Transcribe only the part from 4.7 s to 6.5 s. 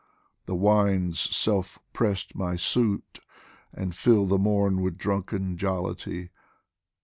with drunken jollity